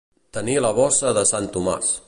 Tenir 0.37 0.55
la 0.67 0.71
bossa 0.79 1.13
de 1.19 1.27
sant 1.33 1.51
Tomàs. 1.59 1.95